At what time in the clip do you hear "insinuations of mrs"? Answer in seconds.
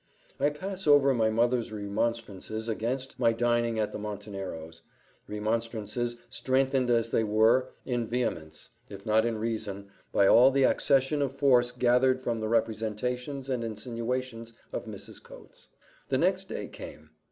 13.63-15.21